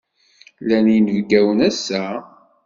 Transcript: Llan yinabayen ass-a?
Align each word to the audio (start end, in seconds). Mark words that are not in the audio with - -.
Llan 0.61 0.87
yinabayen 0.93 1.59
ass-a? 1.69 2.03